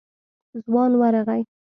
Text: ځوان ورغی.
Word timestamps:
ځوان 0.63 0.91
ورغی. 0.99 1.41